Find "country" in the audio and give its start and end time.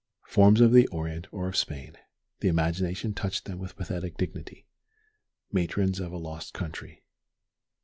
6.55-7.03